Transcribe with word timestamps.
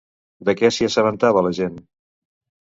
De 0.47 0.55
què 0.61 0.71
s'hi 0.77 0.87
assabentava 0.87 1.45
la 1.49 1.53
gent? 1.59 1.77